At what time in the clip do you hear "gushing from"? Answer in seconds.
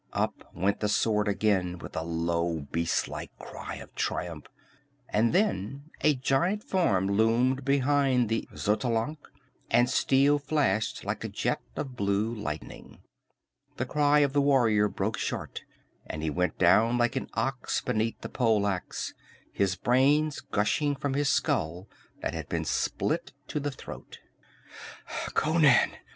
20.39-21.13